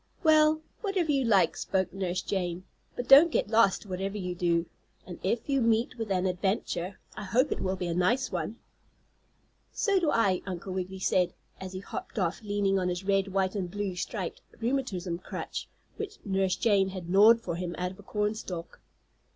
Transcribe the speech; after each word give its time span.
"Well, 0.23 0.61
whatever 0.81 1.11
you 1.11 1.25
like," 1.25 1.55
spoke 1.55 1.93
Nurse 1.93 2.23
Jane. 2.23 2.63
"But 2.95 3.07
don't 3.07 3.31
get 3.31 3.49
lost, 3.49 3.85
whatever 3.85 4.17
you 4.17 4.33
do, 4.33 4.65
and 5.05 5.19
if 5.21 5.47
you 5.47 5.61
meet 5.61 5.95
with 5.99 6.09
an 6.11 6.25
adventure 6.25 6.97
I 7.15 7.23
hope 7.23 7.51
it 7.51 7.61
will 7.61 7.75
be 7.75 7.85
a 7.85 7.93
nice 7.93 8.31
one." 8.31 8.55
"So 9.71 9.99
do 9.99 10.09
I," 10.09 10.41
Uncle 10.47 10.73
Wiggily 10.73 10.97
said, 10.97 11.35
as 11.59 11.73
he 11.73 11.81
hopped 11.81 12.17
off, 12.17 12.41
leaning 12.41 12.79
on 12.79 12.89
his 12.89 13.03
red, 13.03 13.27
white 13.27 13.53
and 13.53 13.69
blue 13.69 13.95
stripped 13.95 14.37
[Transcriber's 14.37 14.37
note: 14.39 14.57
striped?] 14.57 14.63
rheumatism 14.63 15.19
crutch 15.19 15.69
which 15.97 16.17
Nurse 16.25 16.55
Jane 16.55 16.89
had 16.89 17.07
gnawed 17.07 17.39
for 17.39 17.53
him 17.53 17.75
out 17.77 17.91
of 17.91 17.99
a 17.99 18.01
cornstalk. 18.01 18.81